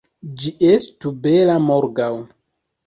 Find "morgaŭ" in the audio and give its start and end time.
1.71-2.13